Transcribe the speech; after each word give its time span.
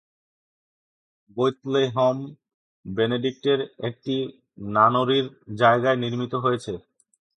বৈৎলেহম 1.37 2.17
বেনেডিক্টের 2.85 3.59
একটা 3.83 4.15
নানরির 4.75 5.25
জায়গায় 5.55 5.97
নির্মিত 5.97 6.33
হয়েছে। 6.35 6.73